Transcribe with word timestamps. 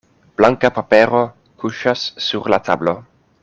Blanka 0.39 0.71
papero 0.77 1.21
kuŝas 1.65 2.07
sur 2.29 2.51
la 2.55 2.61
tablo. 2.71 2.97